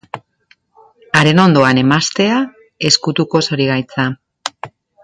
[1.19, 2.41] Haren ondoan emaztea,
[2.93, 4.09] ezkutuko zorigaitza.